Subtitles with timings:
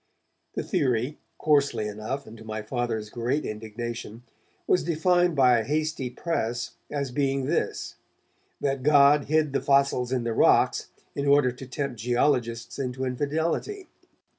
[0.55, 4.23] The theory, coarsely enough, and to my Father's great indignation,
[4.65, 7.93] was defined by a hasty press as being this
[8.59, 13.89] that God hid the fossils in the rocks in order to tempt geologists into infidelity.